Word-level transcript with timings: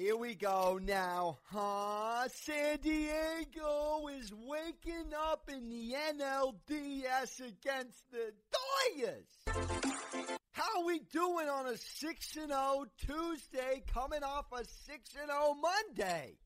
Here 0.00 0.16
we 0.16 0.34
go 0.34 0.80
now, 0.82 1.40
huh? 1.52 2.26
San 2.32 2.78
Diego 2.78 4.08
is 4.18 4.32
waking 4.32 5.12
up 5.14 5.50
in 5.52 5.68
the 5.68 5.94
NLDS 6.14 7.46
against 7.46 8.10
the 8.10 8.32
Dodgers. 8.50 9.26
How 10.52 10.80
are 10.80 10.86
we 10.86 11.00
doing 11.12 11.50
on 11.50 11.66
a 11.66 11.76
6 11.76 12.36
and 12.36 12.48
0 12.48 12.86
Tuesday 12.96 13.82
coming 13.92 14.22
off 14.22 14.46
a 14.54 14.64
6 14.64 15.10
and 15.20 15.30
0 15.30 15.56
Monday? 15.60 16.38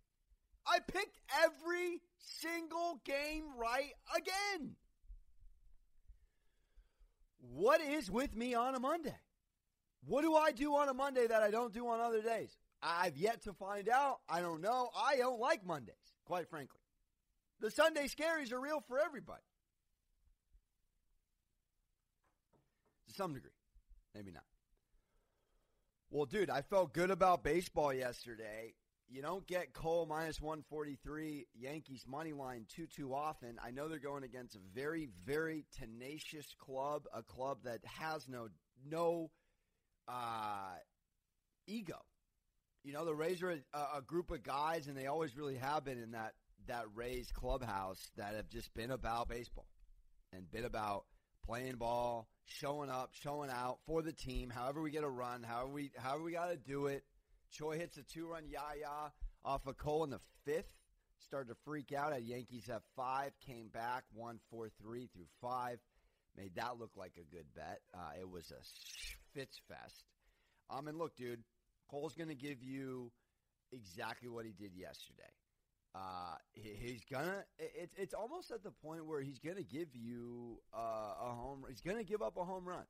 I 0.67 0.81
picked 0.81 1.21
every 1.45 2.01
single 2.19 3.01
game 3.05 3.45
right 3.57 3.93
again. 4.17 4.75
What 7.39 7.81
is 7.81 8.11
with 8.11 8.35
me 8.35 8.55
on 8.55 8.75
a 8.75 8.81
Monday? 8.81 9.15
What 10.07 10.23
do 10.23 10.35
I 10.35 10.51
do 10.51 10.75
on 10.75 10.89
a 10.89 10.95
Monday 10.95 11.29
that 11.29 11.45
I 11.45 11.53
don't 11.53 11.73
do 11.73 11.87
on 11.87 12.01
other 12.01 12.21
days? 12.21 12.51
I've 12.85 13.17
yet 13.17 13.43
to 13.45 13.55
find 13.55 13.89
out. 13.89 14.19
I 14.29 14.41
don't 14.41 14.61
know. 14.61 14.91
I 14.95 15.17
don't 15.17 15.41
like 15.41 15.65
Mondays, 15.65 15.95
quite 16.27 16.51
frankly. 16.51 16.81
The 17.61 17.71
Sunday 17.71 18.09
scaries 18.09 18.53
are 18.53 18.61
real 18.61 18.85
for 18.87 19.01
everybody. 19.01 19.41
To 23.09 23.15
some 23.15 23.33
degree. 23.33 23.51
Maybe 24.15 24.33
not. 24.33 24.45
Well, 26.11 26.27
dude, 26.27 26.51
I 26.51 26.61
felt 26.61 26.93
good 26.93 27.11
about 27.11 27.43
baseball 27.43 27.93
yesterday. 27.93 28.75
You 29.09 29.23
don't 29.23 29.47
get 29.47 29.73
Cole 29.73 30.07
minus 30.07 30.41
143 30.41 31.47
Yankees 31.55 32.05
money 32.07 32.33
line 32.33 32.67
too 32.69 32.87
too 32.87 33.15
often. 33.15 33.59
I 33.63 33.71
know 33.71 33.89
they're 33.89 33.99
going 33.99 34.25
against 34.25 34.57
a 34.57 34.61
very 34.75 35.09
very 35.27 35.65
tenacious 35.79 36.55
club, 36.59 37.05
a 37.15 37.23
club 37.23 37.59
that 37.65 37.81
has 37.85 38.29
no 38.29 38.49
no 38.89 39.31
uh, 40.09 40.77
ego. 41.67 41.99
You 42.85 42.93
know, 42.93 43.07
the 43.07 43.15
Rays 43.15 43.43
are 43.43 43.51
a, 43.51 43.79
a 43.97 44.03
group 44.07 44.31
of 44.31 44.43
guys, 44.43 44.89
and 44.89 44.97
they 44.97 45.07
always 45.07 45.35
really 45.37 45.57
have 45.57 45.85
been 45.87 45.99
in 45.99 46.13
that 46.13 46.35
that 46.67 46.85
Rays 46.95 47.31
clubhouse 47.33 48.11
that 48.17 48.35
have 48.35 48.49
just 48.51 48.73
been 48.75 48.91
about 48.91 49.29
baseball 49.29 49.67
and 50.33 50.51
been 50.51 50.65
about 50.65 51.05
playing 51.47 51.77
ball, 51.77 52.29
showing 52.45 52.91
up, 52.91 53.11
showing 53.13 53.51
out 53.51 53.79
for 53.87 54.03
the 54.03 54.13
team. 54.13 54.51
However 54.51 54.83
we 54.83 54.91
get 54.91 55.03
a 55.03 55.09
run, 55.09 55.43
however 55.43 55.71
we 55.71 55.91
however 55.97 56.23
we 56.23 56.33
got 56.33 56.51
to 56.51 56.57
do 56.57 56.87
it. 56.87 57.05
Choi 57.51 57.79
hits 57.79 57.97
a 57.97 58.03
two-run 58.03 58.49
yaya 58.49 59.13
off 59.45 59.67
of 59.67 59.77
Cole 59.79 60.05
in 60.05 60.11
the 60.11 60.21
fifth. 60.45 60.69
Started 61.21 61.49
to 61.49 61.57
freak 61.65 61.93
out. 61.93 62.13
At 62.13 62.25
Yankees 62.25 62.67
have 62.69 62.83
five, 62.97 63.31
came 63.47 63.69
back, 63.69 64.05
won 64.13 64.41
four 64.51 64.69
three 64.83 65.09
through 65.15 65.29
five. 65.41 65.79
Made 66.37 66.57
that 66.57 66.79
look 66.79 66.91
like 66.97 67.13
a 67.17 67.35
good 67.35 67.47
bet. 67.55 67.81
Uh, 67.95 68.21
it 68.21 68.29
was 68.29 68.51
a 68.51 68.61
fits 69.39 69.59
fest. 69.69 70.05
Um, 70.69 70.89
and 70.89 70.99
look, 70.99 71.17
dude, 71.17 71.45
Cole's 71.91 72.15
going 72.15 72.29
to 72.29 72.35
give 72.35 72.63
you 72.63 73.11
exactly 73.73 74.29
what 74.29 74.45
he 74.45 74.53
did 74.53 74.75
yesterday. 74.75 75.31
Uh, 75.95 76.35
he's 76.55 77.05
gonna. 77.09 77.45
It's 77.59 77.95
it's 77.97 78.15
almost 78.15 78.51
at 78.51 78.65
the 78.65 78.73
point 78.73 79.07
where 79.07 79.21
he's 79.21 79.39
gonna 79.39 79.63
give 79.63 79.95
you 79.95 80.59
uh, 80.77 80.79
a 81.23 81.33
home. 81.33 81.65
He's 81.69 81.83
gonna 81.83 82.03
give 82.03 82.21
up 82.21 82.37
a 82.37 82.45
home 82.45 82.67
run, 82.67 82.83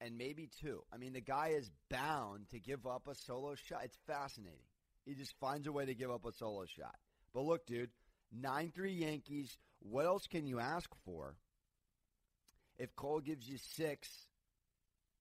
and 0.00 0.16
maybe 0.16 0.48
two. 0.60 0.84
I 0.92 0.96
mean, 0.96 1.12
the 1.12 1.20
guy 1.20 1.54
is 1.56 1.68
bound 1.90 2.50
to 2.50 2.60
give 2.60 2.86
up 2.86 3.08
a 3.08 3.16
solo 3.16 3.56
shot. 3.56 3.80
It's 3.82 3.98
fascinating. 4.06 4.60
He 5.04 5.14
just 5.14 5.34
finds 5.40 5.66
a 5.66 5.72
way 5.72 5.86
to 5.86 5.94
give 5.94 6.10
up 6.10 6.24
a 6.24 6.30
solo 6.32 6.66
shot. 6.66 6.94
But 7.34 7.42
look, 7.42 7.66
dude, 7.66 7.90
nine 8.32 8.70
three 8.72 8.92
Yankees. 8.92 9.56
What 9.80 10.06
else 10.06 10.28
can 10.28 10.46
you 10.46 10.60
ask 10.60 10.88
for? 11.04 11.34
If 12.78 12.94
Cole 12.94 13.20
gives 13.20 13.48
you 13.48 13.58
six 13.76 14.08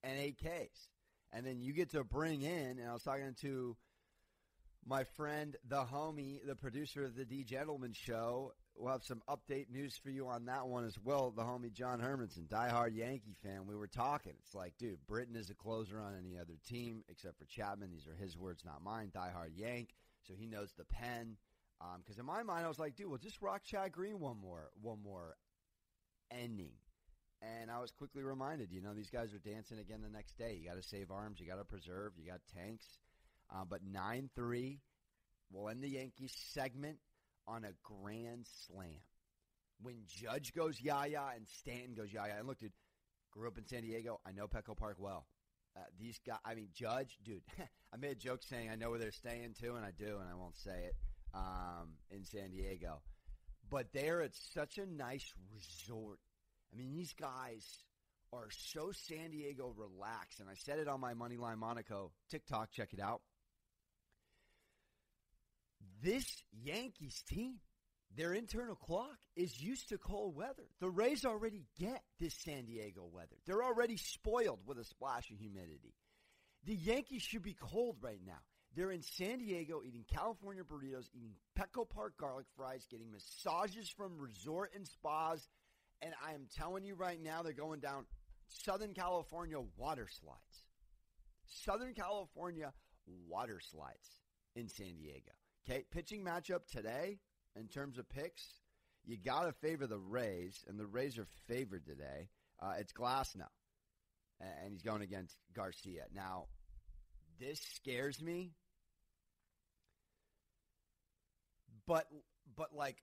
and 0.04 0.20
eight 0.20 0.38
Ks, 0.38 0.90
and 1.34 1.46
then 1.46 1.62
you 1.62 1.74
get 1.74 1.92
to 1.92 2.04
bring 2.04 2.42
in. 2.42 2.80
And 2.80 2.88
I 2.90 2.94
was 2.94 3.04
talking 3.04 3.36
to 3.42 3.76
my 4.86 5.04
friend, 5.16 5.56
the 5.68 5.84
homie, 5.84 6.40
the 6.46 6.56
producer 6.56 7.04
of 7.06 7.16
the 7.16 7.26
D 7.26 7.44
Gentleman 7.44 7.94
Show. 7.94 8.54
We'll 8.76 8.92
have 8.92 9.04
some 9.04 9.22
update 9.30 9.70
news 9.70 9.98
for 9.98 10.10
you 10.10 10.28
on 10.28 10.46
that 10.46 10.68
one 10.68 10.84
as 10.86 10.98
well. 10.98 11.32
The 11.32 11.44
homie 11.44 11.72
John 11.72 12.00
Hermanson, 12.00 12.48
diehard 12.48 12.96
Yankee 12.96 13.36
fan. 13.44 13.68
We 13.68 13.76
were 13.76 13.88
talking. 13.88 14.34
It's 14.44 14.56
like, 14.56 14.74
dude, 14.80 14.98
Britton 15.08 15.36
is 15.36 15.52
a 15.52 15.54
closer 15.54 16.00
on 16.00 16.16
any 16.18 16.38
other 16.38 16.58
team 16.68 17.04
except 17.08 17.38
for 17.38 17.46
Chapman. 17.46 17.92
These 17.92 18.08
are 18.08 18.16
his 18.16 18.38
words, 18.38 18.64
not 18.66 18.84
mine. 18.84 19.12
Diehard 19.16 19.52
Yank, 19.56 19.90
so 20.28 20.34
he 20.36 20.48
knows 20.48 20.74
the 20.78 20.86
pen. 20.86 21.38
Because 21.98 22.18
um, 22.18 22.22
in 22.22 22.26
my 22.26 22.44
mind, 22.44 22.66
I 22.66 22.70
was 22.70 22.80
like, 22.80 22.96
dude, 22.96 23.10
well, 23.10 23.18
just 23.18 23.42
rock 23.42 23.64
Chad 23.64 23.92
Green 23.92 24.20
one 24.20 24.38
more, 24.42 24.70
one 24.82 25.02
more 25.04 25.36
ending. 26.32 26.74
And 27.44 27.70
I 27.70 27.80
was 27.82 27.92
quickly 27.92 28.24
reminded, 28.24 28.72
you 28.72 28.82
know, 28.82 28.94
these 28.94 29.10
guys 29.10 29.34
are 29.34 29.40
dancing 29.40 29.80
again 29.80 30.02
the 30.02 30.10
next 30.10 30.38
day. 30.38 30.58
You 30.60 30.70
got 30.70 30.82
to 30.82 30.88
save 30.88 31.12
arms, 31.12 31.40
you 31.40 31.48
got 31.48 31.58
to 31.58 31.66
preserve, 31.66 32.14
you 32.18 32.32
got 32.32 32.40
tanks. 32.56 32.86
Uh, 33.54 33.66
but 33.70 33.82
9 33.84 34.30
3 34.34 34.80
will 35.52 35.70
end 35.70 35.84
the 35.84 35.90
Yankees 35.90 36.34
segment 36.54 36.98
on 37.48 37.66
a 37.66 37.72
grand 37.84 38.48
slam. 38.66 39.02
When 39.82 39.96
Judge 40.08 40.54
goes 40.54 40.80
yaya 40.80 41.24
and 41.36 41.46
Stanton 41.60 41.96
goes 41.96 42.14
yaya. 42.14 42.36
And 42.38 42.48
look, 42.48 42.60
dude, 42.60 42.72
grew 43.32 43.48
up 43.48 43.58
in 43.58 43.66
San 43.66 43.82
Diego. 43.82 44.22
I 44.26 44.32
know 44.32 44.48
Petco 44.48 44.78
Park 44.78 44.96
well. 45.00 45.26
Uh, 45.76 45.82
these 46.00 46.20
guys, 46.26 46.40
I 46.46 46.56
mean, 46.56 46.70
Judge, 46.74 47.18
dude, 47.26 47.42
I 47.94 47.98
made 47.98 48.12
a 48.12 48.16
joke 48.16 48.42
saying 48.44 48.70
I 48.70 48.76
know 48.76 48.92
where 48.92 49.00
they're 49.00 49.12
staying 49.12 49.56
too, 49.60 49.76
and 49.76 49.84
I 49.84 49.92
do, 49.92 50.18
and 50.20 50.30
I 50.32 50.36
won't 50.36 50.56
say 50.56 50.86
it, 50.86 50.96
um, 51.34 51.98
in 52.12 52.24
San 52.24 52.52
Diego. 52.52 53.02
But 53.70 53.88
they're 53.92 54.22
at 54.22 54.36
such 54.54 54.78
a 54.78 54.86
nice 54.86 55.34
resort. 55.52 56.20
I 56.74 56.78
mean, 56.78 56.92
these 56.94 57.14
guys 57.14 57.66
are 58.32 58.50
so 58.50 58.92
San 58.92 59.30
Diego 59.32 59.74
relaxed, 59.78 60.40
and 60.40 60.50
I 60.50 60.56
said 60.56 60.80
it 60.80 60.88
on 60.88 61.00
my 61.00 61.14
Moneyline 61.14 61.58
Monaco 61.58 62.12
TikTok. 62.32 62.72
Check 62.72 62.94
it 62.94 63.00
out. 63.00 63.22
This 66.02 66.26
Yankees 66.52 67.22
team, 67.28 67.60
their 68.16 68.34
internal 68.34 68.76
clock 68.76 69.18
is 69.36 69.62
used 69.62 69.90
to 69.90 69.98
cold 69.98 70.36
weather. 70.36 70.68
The 70.80 70.90
Rays 70.90 71.26
already 71.26 71.66
get 71.80 72.02
this 72.20 72.34
San 72.44 72.66
Diego 72.66 73.08
weather. 73.12 73.36
They're 73.46 73.64
already 73.64 73.98
spoiled 73.98 74.60
with 74.66 74.80
a 74.80 74.84
splash 74.84 75.30
of 75.30 75.38
humidity. 75.38 75.94
The 76.66 76.76
Yankees 76.76 77.22
should 77.22 77.44
be 77.44 77.56
cold 77.60 77.98
right 78.02 78.22
now. 78.26 78.40
They're 78.76 78.92
in 78.92 79.04
San 79.04 79.38
Diego 79.38 79.82
eating 79.86 80.06
California 80.12 80.64
burritos, 80.64 81.06
eating 81.14 81.36
Petco 81.58 81.88
Park 81.88 82.14
garlic 82.18 82.48
fries, 82.56 82.88
getting 82.90 83.12
massages 83.12 83.90
from 83.90 84.18
resort 84.18 84.72
and 84.76 84.88
spas, 84.88 85.48
and 86.04 86.14
I 86.26 86.34
am 86.34 86.48
telling 86.56 86.84
you 86.84 86.96
right 86.96 87.22
now, 87.22 87.42
they're 87.42 87.54
going 87.54 87.80
down 87.80 88.06
Southern 88.48 88.94
California 88.94 89.58
water 89.78 90.08
slides. 90.20 90.66
Southern 91.46 91.94
California 91.94 92.74
water 93.28 93.60
slides 93.72 94.10
in 94.56 94.68
San 94.68 94.96
Diego. 94.98 95.32
Okay, 95.68 95.86
pitching 95.92 96.24
matchup 96.24 96.68
today 96.72 97.20
in 97.56 97.68
terms 97.68 97.98
of 97.98 98.10
picks, 98.10 98.44
you 99.06 99.18
got 99.18 99.44
to 99.44 99.54
favor 99.54 99.88
the 99.88 99.98
Rays, 99.98 100.66
and 100.68 100.80
the 100.80 100.86
Rays 100.86 101.18
are 101.18 101.28
favored 101.48 101.86
today. 101.86 102.30
Uh, 102.62 102.74
it's 102.80 102.94
Glasnow, 102.94 103.50
and 104.40 104.72
he's 104.72 104.82
going 104.82 105.02
against 105.02 105.38
Garcia. 105.54 106.06
Now, 106.14 106.46
this 107.40 107.60
scares 107.76 108.22
me, 108.22 108.52
but 111.88 112.08
but 112.56 112.74
like 112.74 112.98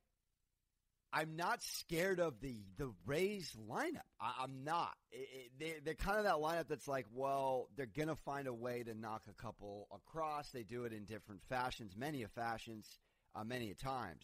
I'm 1.12 1.34
not 1.34 1.62
scared 1.62 2.20
of 2.20 2.40
the 2.40 2.62
the 2.78 2.92
Rays 3.04 3.52
lineup. 3.68 4.06
I, 4.20 4.44
am 4.44 4.62
not. 4.64 4.94
It, 5.10 5.28
it, 5.32 5.50
they, 5.58 5.74
they're 5.84 5.94
kind 5.94 6.18
of 6.18 6.24
that 6.24 6.34
lineup 6.34 6.68
that's 6.68 6.86
like, 6.86 7.06
well, 7.12 7.68
they're 7.76 7.86
gonna 7.86 8.16
find 8.16 8.46
a 8.46 8.54
way 8.54 8.82
to 8.84 8.94
knock 8.94 9.22
a 9.28 9.42
couple 9.42 9.88
across. 9.92 10.50
They 10.50 10.62
do 10.62 10.84
it 10.84 10.92
in 10.92 11.04
different 11.04 11.42
fashions, 11.48 11.94
many 11.96 12.22
of 12.22 12.30
fashions, 12.30 12.86
uh, 13.34 13.42
many 13.42 13.70
a 13.70 13.74
times. 13.74 14.22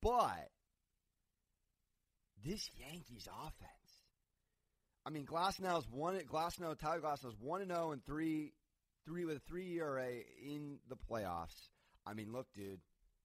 But 0.00 0.48
this 2.44 2.70
Yankees 2.78 3.26
offense. 3.26 3.72
I 5.04 5.10
mean, 5.10 5.26
Glasnow's 5.26 5.88
one. 5.90 6.18
Glasnow, 6.20 6.78
Tyler 6.78 7.00
Glasnow's 7.00 7.36
one 7.40 7.62
and 7.62 7.70
zero 7.70 7.86
oh 7.88 7.92
and 7.92 8.04
three, 8.04 8.52
three 9.04 9.24
with 9.24 9.38
a 9.38 9.40
three 9.48 9.78
ERA 9.78 10.10
in 10.44 10.78
the 10.88 10.96
playoffs. 10.96 11.68
I 12.06 12.14
mean, 12.14 12.30
look, 12.32 12.46
dude. 12.54 12.80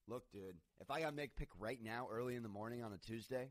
Look, 0.08 0.30
dude, 0.32 0.58
if 0.82 0.92
I 0.92 1.00
got 1.00 1.10
to 1.10 1.16
make 1.16 1.32
a 1.32 1.40
pick 1.40 1.50
right 1.60 1.80
now, 1.82 2.08
early 2.12 2.36
in 2.36 2.44
the 2.44 2.50
morning 2.50 2.84
on 2.84 2.92
a 2.92 2.98
Tuesday, 2.98 3.50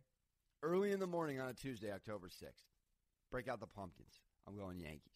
early 0.63 0.93
in 0.93 1.01
the 1.01 1.07
morning 1.07 1.41
on 1.41 1.49
a 1.49 1.55
Tuesday, 1.55 1.91
October 1.91 2.29
6th, 2.29 2.65
break 3.31 3.49
out 3.49 3.61
the 3.61 3.67
pumpkins. 3.67 4.21
I'm 4.47 4.57
going 4.57 4.79
Yankees. 4.79 5.13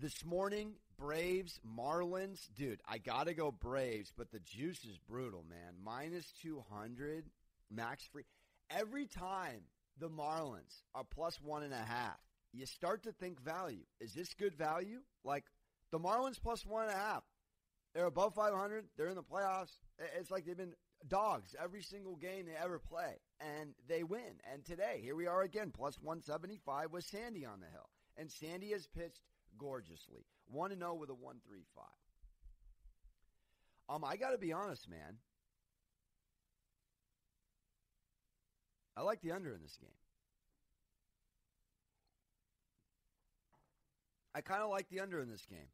This 0.00 0.24
morning, 0.24 0.74
Braves, 0.98 1.60
Marlins. 1.66 2.48
Dude, 2.56 2.80
I 2.86 2.98
got 2.98 3.26
to 3.26 3.34
go 3.34 3.50
Braves, 3.50 4.12
but 4.16 4.30
the 4.30 4.40
juice 4.40 4.84
is 4.84 4.98
brutal, 5.08 5.44
man. 5.48 5.74
Minus 5.84 6.32
200, 6.42 7.30
max 7.70 8.04
free. 8.12 8.24
Every 8.70 9.06
time 9.06 9.62
the 9.98 10.08
Marlins 10.08 10.82
are 10.94 11.04
plus 11.04 11.40
one 11.40 11.62
and 11.62 11.72
a 11.72 11.76
half, 11.76 12.18
you 12.52 12.66
start 12.66 13.02
to 13.04 13.12
think 13.12 13.40
value. 13.40 13.84
Is 14.00 14.14
this 14.14 14.34
good 14.34 14.54
value? 14.54 15.00
Like 15.24 15.44
the 15.90 15.98
Marlins 15.98 16.40
plus 16.40 16.64
one 16.64 16.84
and 16.84 16.92
a 16.92 16.96
half. 16.96 17.24
They're 17.94 18.06
above 18.06 18.34
500. 18.34 18.86
They're 18.96 19.08
in 19.08 19.14
the 19.14 19.22
playoffs. 19.22 19.78
It's 20.18 20.30
like 20.30 20.44
they've 20.44 20.56
been 20.56 20.74
dogs 21.08 21.54
every 21.62 21.82
single 21.82 22.16
game 22.16 22.46
they 22.46 22.56
ever 22.60 22.78
play, 22.78 23.20
and 23.40 23.74
they 23.88 24.02
win. 24.02 24.40
And 24.52 24.64
today, 24.64 25.00
here 25.02 25.14
we 25.14 25.26
are 25.26 25.42
again, 25.42 25.70
plus 25.70 25.98
175 26.00 26.92
with 26.92 27.04
Sandy 27.04 27.46
on 27.46 27.60
the 27.60 27.66
hill. 27.66 27.88
And 28.16 28.30
Sandy 28.30 28.70
has 28.70 28.86
pitched 28.86 29.22
gorgeously. 29.58 30.26
1 30.48 30.76
0 30.76 30.94
with 30.94 31.10
a 31.10 31.14
135. 31.14 31.84
Um, 33.88 34.04
I 34.04 34.16
got 34.16 34.30
to 34.30 34.38
be 34.38 34.52
honest, 34.52 34.88
man. 34.88 35.18
I 38.96 39.02
like 39.02 39.20
the 39.20 39.32
under 39.32 39.52
in 39.52 39.62
this 39.62 39.76
game. 39.76 39.90
I 44.34 44.40
kind 44.40 44.62
of 44.62 44.70
like 44.70 44.88
the 44.88 45.00
under 45.00 45.20
in 45.20 45.28
this 45.28 45.46
game. 45.46 45.68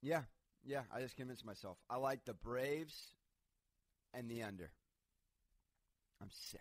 Yeah, 0.00 0.22
yeah, 0.64 0.82
I 0.94 1.00
just 1.00 1.16
convinced 1.16 1.44
myself. 1.44 1.78
I 1.88 1.96
like 1.96 2.24
the 2.24 2.34
Braves 2.34 2.96
and 4.14 4.30
the 4.30 4.42
under. 4.42 4.70
I'm 6.20 6.30
sick. 6.50 6.60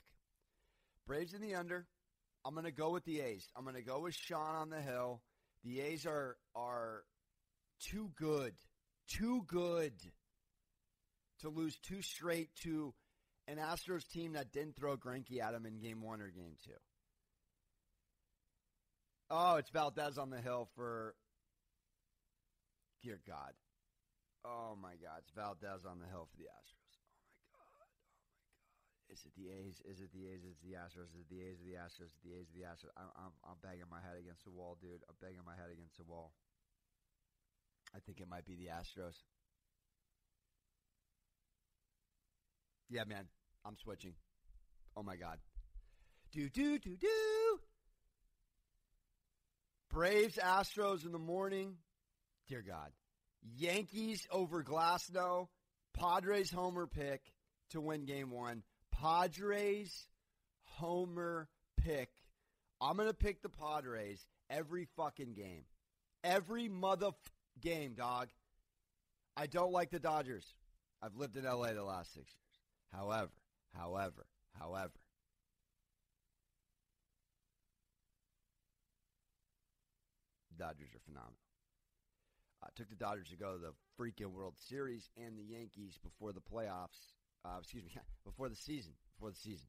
Braves 1.06 1.34
in 1.34 1.42
the 1.42 1.56
under. 1.56 1.88
I'm 2.46 2.54
going 2.54 2.66
to 2.66 2.72
go 2.72 2.92
with 2.92 3.06
the 3.06 3.22
A's. 3.22 3.48
I'm 3.56 3.64
going 3.64 3.76
to 3.76 3.82
go 3.82 4.00
with 4.00 4.14
Sean 4.14 4.56
on 4.56 4.70
the 4.70 4.82
hill. 4.82 5.22
The 5.64 5.82
A's 5.82 6.06
are 6.06 6.38
are 6.56 7.04
too 7.82 8.12
good, 8.18 8.54
too 9.08 9.44
good 9.48 9.94
to 11.42 11.50
lose 11.50 11.78
two 11.78 12.02
straight 12.02 12.50
to 12.64 12.94
an 13.48 13.58
Astros 13.58 14.08
team 14.08 14.34
that 14.34 14.52
didn't 14.52 14.76
throw 14.76 14.98
Greinke 14.98 15.42
at 15.42 15.54
him 15.54 15.66
in 15.66 15.80
Game 15.80 16.02
One 16.02 16.22
or 16.22 16.30
Game 16.30 16.56
Two. 16.64 16.72
Oh, 19.30 19.56
it's 19.56 19.70
Valdez 19.72 20.18
on 20.18 20.30
the 20.30 20.40
hill 20.40 20.70
for. 20.76 21.16
Dear 23.04 23.20
God. 23.28 23.54
Oh 24.48 24.80
my 24.80 24.96
God, 24.96 25.28
it's 25.28 25.36
Valdez 25.36 25.84
on 25.84 26.00
the 26.00 26.08
hill 26.08 26.24
for 26.32 26.40
the 26.40 26.48
Astros. 26.48 26.96
Oh 27.52 27.60
my 27.60 27.68
God, 27.68 27.68
oh 27.68 27.84
my 27.84 27.92
God. 27.92 29.12
Is 29.12 29.28
it 29.28 29.36
the 29.36 29.52
A's? 29.52 29.84
Is 29.84 30.00
it 30.00 30.16
the 30.16 30.32
A's? 30.32 30.48
Is 30.48 30.56
it 30.56 30.64
the 30.64 30.80
Astros? 30.80 31.12
Is 31.12 31.28
it 31.28 31.28
the 31.28 31.44
A's 31.44 31.60
or 31.60 31.68
the 31.68 31.76
Astros? 31.76 32.16
Is 32.16 32.16
it 32.16 32.24
the 32.24 32.36
A's 32.40 32.48
or 32.48 32.56
the 32.56 32.68
Astros? 32.72 32.96
I'm, 32.96 33.12
I'm, 33.20 33.34
I'm 33.44 33.60
banging 33.60 33.92
my 33.92 34.00
head 34.00 34.16
against 34.16 34.48
the 34.48 34.56
wall, 34.56 34.80
dude. 34.80 35.04
I'm 35.12 35.20
banging 35.20 35.44
my 35.44 35.60
head 35.60 35.68
against 35.68 36.00
the 36.00 36.08
wall. 36.08 36.32
I 37.92 38.00
think 38.00 38.24
it 38.24 38.32
might 38.32 38.48
be 38.48 38.56
the 38.56 38.72
Astros. 38.72 39.20
Yeah, 42.88 43.04
man. 43.04 43.28
I'm 43.68 43.76
switching. 43.76 44.16
Oh 44.96 45.04
my 45.04 45.20
god. 45.20 45.44
Do 46.32 46.48
do 46.48 46.80
do 46.80 46.96
do. 46.96 47.60
Braves 49.92 50.40
Astros 50.40 51.06
in 51.06 51.12
the 51.12 51.20
morning. 51.20 51.76
Dear 52.48 52.64
God. 52.66 52.92
Yankees 53.56 54.28
over 54.32 54.64
Glasnow. 54.64 55.48
Padres 55.94 56.52
homer 56.52 56.88
pick 56.88 57.22
to 57.72 57.82
win 57.82 58.06
game 58.06 58.32
one. 58.32 58.64
Padres 58.92 60.08
homer 60.64 61.50
pick. 61.78 62.10
I'm 62.80 62.96
going 62.96 63.08
to 63.08 63.14
pick 63.14 63.42
the 63.42 63.50
Padres 63.50 64.26
every 64.50 64.88
fucking 64.96 65.34
game. 65.34 65.64
Every 66.24 66.68
mother 66.68 67.12
game, 67.62 67.94
dog. 67.94 68.30
I 69.36 69.48
don't 69.48 69.72
like 69.72 69.92
the 69.92 70.00
Dodgers. 70.00 70.46
I've 71.02 71.16
lived 71.16 71.38
in 71.38 71.46
LA 71.46 71.74
the 71.74 71.84
last 71.84 72.14
six 72.14 72.32
years. 72.34 72.58
However, 72.92 73.32
however, 73.76 74.26
however, 74.60 74.94
Dodgers 80.58 80.90
are 80.96 81.00
phenomenal. 81.06 81.38
I 82.68 82.70
took 82.76 82.90
the 82.90 82.96
Dodgers 82.96 83.30
to 83.30 83.38
go 83.38 83.54
to 83.54 83.58
the 83.58 83.74
freaking 83.98 84.34
World 84.34 84.56
Series 84.68 85.10
and 85.18 85.38
the 85.38 85.44
Yankees 85.44 85.98
before 86.04 86.34
the 86.34 86.42
playoffs 86.42 87.16
uh, 87.48 87.58
excuse 87.60 87.84
me, 87.84 87.92
before 88.26 88.50
the 88.50 88.56
season. 88.56 88.94
Before 89.18 89.32
the 89.32 89.38
season. 89.38 89.68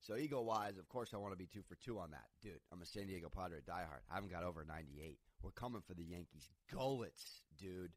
So 0.00 0.16
ego 0.16 0.42
wise, 0.42 0.76
of 0.78 0.88
course, 0.88 1.10
I 1.14 1.16
want 1.16 1.32
to 1.32 1.38
be 1.38 1.46
two 1.46 1.62
for 1.66 1.76
two 1.76 1.98
on 1.98 2.10
that, 2.10 2.26
dude. 2.42 2.60
I'm 2.72 2.82
a 2.82 2.86
San 2.86 3.06
Diego 3.06 3.30
Padre 3.34 3.58
diehard. 3.60 4.04
I 4.10 4.14
haven't 4.14 4.30
got 4.30 4.44
over 4.44 4.64
98. 4.66 5.18
We're 5.42 5.50
coming 5.52 5.82
for 5.86 5.94
the 5.94 6.02
Yankees. 6.02 6.50
Gollets, 6.72 7.42
dude. 7.58 7.92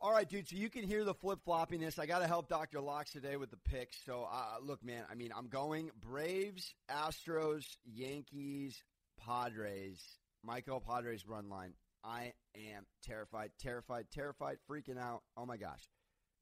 All 0.00 0.10
right, 0.10 0.28
dude. 0.28 0.48
So 0.48 0.56
you 0.56 0.70
can 0.70 0.84
hear 0.84 1.04
the 1.04 1.14
flip 1.14 1.40
floppiness. 1.46 1.98
I 1.98 2.06
got 2.06 2.20
to 2.20 2.26
help 2.26 2.48
Dr. 2.48 2.80
Locks 2.80 3.12
today 3.12 3.36
with 3.36 3.50
the 3.50 3.58
picks. 3.58 3.96
So 4.04 4.26
uh, 4.30 4.56
look, 4.62 4.82
man. 4.82 5.04
I 5.10 5.14
mean, 5.14 5.32
I'm 5.36 5.48
going 5.48 5.90
Braves, 6.00 6.74
Astros, 6.90 7.64
Yankees, 7.84 8.82
Padres. 9.22 10.02
Michael 10.42 10.80
Padres 10.80 11.26
run 11.26 11.50
line. 11.50 11.74
I 12.04 12.32
am 12.54 12.86
terrified, 13.02 13.50
terrified, 13.58 14.06
terrified, 14.12 14.58
freaking 14.68 14.98
out. 14.98 15.22
Oh 15.36 15.46
my 15.46 15.56
gosh 15.56 15.88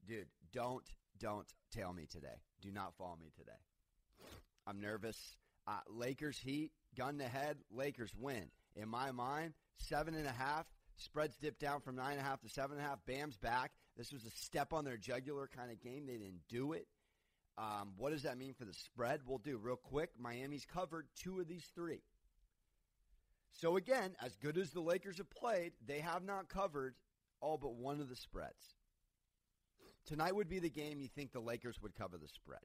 dude, 0.07 0.27
don't 0.51 0.83
don't 1.19 1.47
tail 1.71 1.93
me 1.93 2.05
today. 2.09 2.41
Do 2.61 2.71
not 2.71 2.93
follow 2.97 3.17
me 3.19 3.31
today. 3.37 3.51
I'm 4.67 4.79
nervous. 4.79 5.35
Uh, 5.67 5.79
Lakers 5.87 6.37
Heat 6.37 6.71
gun 6.97 7.17
to 7.19 7.27
head. 7.27 7.57
Lakers 7.71 8.13
win. 8.17 8.49
In 8.75 8.89
my 8.89 9.11
mind, 9.11 9.53
seven 9.77 10.15
and 10.15 10.27
a 10.27 10.31
half. 10.31 10.65
Spreads 10.97 11.37
dip 11.37 11.59
down 11.59 11.81
from 11.81 11.95
nine 11.95 12.13
and 12.13 12.21
a 12.21 12.23
half 12.23 12.41
to 12.41 12.49
seven 12.49 12.77
and 12.77 12.85
a 12.85 12.89
half. 12.89 12.99
Bam's 13.05 13.37
back. 13.37 13.71
This 13.97 14.11
was 14.11 14.25
a 14.25 14.31
step 14.31 14.73
on 14.73 14.85
their 14.85 14.97
jugular 14.97 15.49
kind 15.55 15.71
of 15.71 15.81
game. 15.81 16.05
They 16.05 16.13
didn't 16.13 16.41
do 16.49 16.73
it. 16.73 16.87
Um, 17.57 17.93
what 17.97 18.11
does 18.11 18.23
that 18.23 18.37
mean 18.37 18.53
for 18.53 18.65
the 18.65 18.73
spread? 18.73 19.21
We'll 19.25 19.37
do 19.37 19.57
real 19.57 19.75
quick. 19.75 20.09
Miami's 20.19 20.65
covered 20.65 21.07
two 21.15 21.39
of 21.39 21.47
these 21.47 21.65
three. 21.75 22.01
So 23.53 23.77
again, 23.77 24.15
as 24.21 24.35
good 24.35 24.57
as 24.57 24.71
the 24.71 24.81
Lakers 24.81 25.17
have 25.17 25.29
played, 25.29 25.73
they 25.85 25.99
have 25.99 26.23
not 26.23 26.49
covered 26.49 26.95
all 27.39 27.57
but 27.57 27.75
one 27.75 28.01
of 28.01 28.09
the 28.09 28.15
spreads. 28.15 28.75
Tonight 30.05 30.35
would 30.35 30.49
be 30.49 30.59
the 30.59 30.69
game 30.69 30.99
you 30.99 31.07
think 31.07 31.31
the 31.31 31.39
Lakers 31.39 31.81
would 31.81 31.95
cover 31.95 32.17
the 32.17 32.27
spread. 32.27 32.59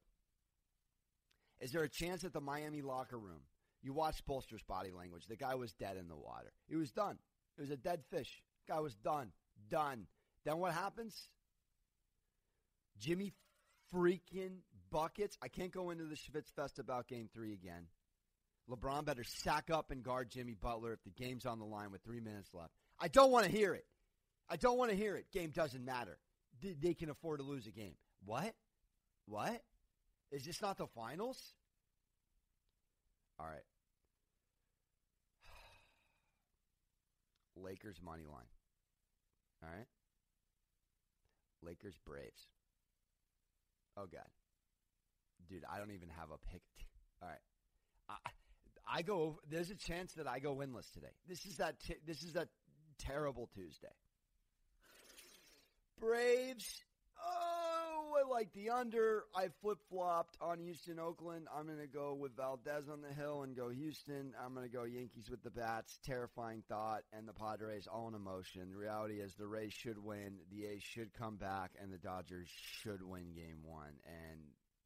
Is 1.60 1.72
there 1.72 1.82
a 1.82 1.88
chance 1.88 2.22
that 2.22 2.32
the 2.32 2.40
Miami 2.40 2.82
locker 2.82 3.18
room, 3.18 3.42
you 3.82 3.92
watch 3.92 4.24
Spoelstra's 4.24 4.62
body 4.62 4.90
language, 4.90 5.26
the 5.26 5.36
guy 5.36 5.54
was 5.54 5.72
dead 5.72 5.96
in 5.96 6.08
the 6.08 6.16
water. 6.16 6.52
He 6.68 6.76
was 6.76 6.90
done. 6.90 7.18
It 7.56 7.60
was 7.60 7.70
a 7.70 7.76
dead 7.76 8.02
fish. 8.10 8.42
Guy 8.66 8.80
was 8.80 8.94
done. 8.94 9.32
Done. 9.68 10.06
Then 10.44 10.58
what 10.58 10.72
happens? 10.72 11.28
Jimmy 12.98 13.32
freaking 13.94 14.58
buckets. 14.90 15.36
I 15.42 15.48
can't 15.48 15.72
go 15.72 15.90
into 15.90 16.04
the 16.04 16.16
Schwitz 16.16 16.52
Fest 16.54 16.78
about 16.78 17.08
game 17.08 17.28
three 17.32 17.52
again. 17.52 17.86
LeBron 18.70 19.04
better 19.04 19.24
sack 19.24 19.70
up 19.70 19.90
and 19.90 20.02
guard 20.02 20.30
Jimmy 20.30 20.54
Butler 20.54 20.92
if 20.92 21.02
the 21.02 21.10
game's 21.10 21.46
on 21.46 21.58
the 21.58 21.64
line 21.64 21.90
with 21.90 22.02
three 22.02 22.20
minutes 22.20 22.50
left. 22.52 22.72
I 22.98 23.08
don't 23.08 23.30
want 23.30 23.46
to 23.46 23.50
hear 23.50 23.74
it. 23.74 23.86
I 24.48 24.56
don't 24.56 24.78
want 24.78 24.90
to 24.90 24.96
hear 24.96 25.16
it. 25.16 25.26
Game 25.32 25.50
doesn't 25.50 25.84
matter 25.84 26.18
they 26.60 26.94
can 26.94 27.10
afford 27.10 27.40
to 27.40 27.44
lose 27.44 27.66
a 27.66 27.70
game. 27.70 27.94
What? 28.24 28.54
What? 29.26 29.62
Is 30.30 30.44
this 30.44 30.60
not 30.60 30.76
the 30.78 30.86
finals? 30.86 31.40
All 33.38 33.46
right. 33.46 33.64
Lakers 37.62 38.00
money 38.04 38.24
line. 38.24 38.50
All 39.62 39.70
right. 39.70 39.86
Lakers 41.62 41.94
Braves. 42.04 42.48
Oh 43.96 44.06
god. 44.10 44.28
Dude, 45.48 45.64
I 45.72 45.78
don't 45.78 45.92
even 45.92 46.08
have 46.18 46.30
a 46.30 46.38
pick. 46.52 46.62
All 47.22 47.28
right. 47.28 47.38
I, 48.08 48.16
I 48.90 49.02
go 49.02 49.38
there's 49.50 49.70
a 49.70 49.76
chance 49.76 50.14
that 50.14 50.26
I 50.26 50.38
go 50.38 50.54
winless 50.54 50.90
today. 50.92 51.12
This 51.28 51.44
is 51.44 51.56
that 51.56 51.80
t- 51.80 51.96
this 52.06 52.22
is 52.22 52.32
that 52.34 52.48
terrible 52.98 53.48
Tuesday. 53.54 53.88
Braves. 56.00 56.82
Oh, 57.20 58.14
I 58.16 58.30
like 58.30 58.52
the 58.52 58.70
under. 58.70 59.24
I 59.34 59.48
flip 59.60 59.78
flopped 59.90 60.36
on 60.40 60.60
Houston, 60.60 61.00
Oakland. 61.00 61.48
I'm 61.52 61.66
going 61.66 61.78
to 61.78 61.86
go 61.88 62.14
with 62.14 62.36
Valdez 62.36 62.88
on 62.90 63.02
the 63.02 63.12
hill 63.12 63.42
and 63.42 63.56
go 63.56 63.68
Houston. 63.68 64.32
I'm 64.42 64.54
going 64.54 64.68
to 64.68 64.72
go 64.72 64.84
Yankees 64.84 65.28
with 65.28 65.42
the 65.42 65.50
bats. 65.50 65.98
Terrifying 66.04 66.62
thought. 66.68 67.02
And 67.12 67.26
the 67.26 67.32
Padres 67.32 67.88
all 67.92 68.06
in 68.08 68.14
emotion. 68.14 68.70
The 68.70 68.76
reality 68.76 69.14
is 69.14 69.34
the 69.34 69.48
Rays 69.48 69.72
should 69.72 69.98
win. 69.98 70.38
The 70.52 70.66
A's 70.66 70.82
should 70.82 71.12
come 71.14 71.36
back, 71.36 71.72
and 71.82 71.92
the 71.92 71.98
Dodgers 71.98 72.48
should 72.82 73.02
win 73.02 73.32
game 73.34 73.64
one. 73.64 73.98
And 74.06 74.40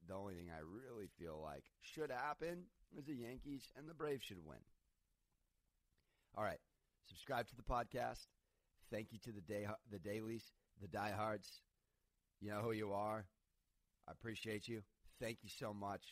the 0.08 0.14
only 0.14 0.34
thing 0.34 0.48
I 0.50 0.60
really 0.60 1.08
feel 1.18 1.40
like 1.42 1.64
should 1.80 2.10
happen 2.10 2.64
is 2.96 3.06
the 3.06 3.14
Yankees 3.14 3.68
and 3.76 3.88
the 3.88 3.94
Braves 3.94 4.24
should 4.24 4.44
win. 4.44 4.58
All 6.36 6.44
right. 6.44 6.60
Subscribe 7.08 7.48
to 7.48 7.56
the 7.56 7.62
podcast. 7.62 8.26
Thank 8.90 9.08
you 9.12 9.18
to 9.24 9.32
the 9.32 9.40
day 9.40 9.66
the 9.90 9.98
dailies 9.98 10.44
the 10.80 10.88
diehards. 10.88 11.60
You 12.40 12.50
know 12.50 12.60
who 12.60 12.72
you 12.72 12.92
are. 12.92 13.24
I 14.08 14.12
appreciate 14.12 14.68
you. 14.68 14.82
Thank 15.20 15.38
you 15.42 15.48
so 15.48 15.72
much. 15.72 16.02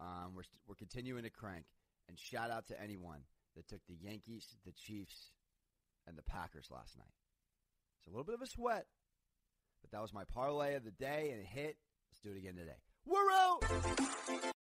Um, 0.00 0.32
we're 0.34 0.42
we're 0.66 0.74
continuing 0.74 1.24
to 1.24 1.30
crank, 1.30 1.64
and 2.08 2.18
shout 2.18 2.50
out 2.50 2.68
to 2.68 2.80
anyone 2.80 3.20
that 3.56 3.66
took 3.66 3.80
the 3.88 3.96
Yankees, 4.00 4.46
the 4.64 4.72
Chiefs, 4.72 5.32
and 6.06 6.16
the 6.16 6.22
Packers 6.22 6.68
last 6.70 6.96
night. 6.96 7.14
It's 7.98 8.06
a 8.06 8.10
little 8.10 8.24
bit 8.24 8.34
of 8.34 8.42
a 8.42 8.46
sweat, 8.46 8.86
but 9.80 9.90
that 9.90 10.02
was 10.02 10.12
my 10.12 10.24
parlay 10.24 10.74
of 10.74 10.84
the 10.84 10.92
day, 10.92 11.30
and 11.32 11.40
it 11.40 11.46
hit. 11.46 11.76
Let's 12.10 12.20
do 12.22 12.30
it 12.30 12.38
again 12.38 12.56
today. 12.56 12.78
We're 13.08 13.30
out. 13.32 14.57